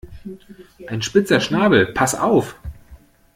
[0.87, 2.55] Ein spitzer Schnabel, pass auf!